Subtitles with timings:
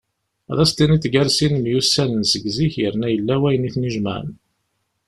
[0.51, 4.29] Ad as-tiniḍ gar sin myussanen seg zik yerna yella wayen iten-ijemɛen.